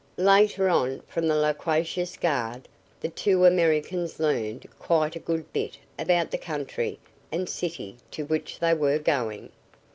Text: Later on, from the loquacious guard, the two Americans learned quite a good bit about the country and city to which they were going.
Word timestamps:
Later 0.17 0.67
on, 0.67 1.03
from 1.07 1.27
the 1.27 1.35
loquacious 1.35 2.17
guard, 2.17 2.67
the 3.01 3.09
two 3.09 3.45
Americans 3.45 4.19
learned 4.19 4.65
quite 4.79 5.15
a 5.15 5.19
good 5.19 5.53
bit 5.53 5.77
about 5.99 6.31
the 6.31 6.39
country 6.39 6.97
and 7.31 7.47
city 7.47 7.97
to 8.09 8.25
which 8.25 8.57
they 8.57 8.73
were 8.73 8.97
going. 8.97 9.51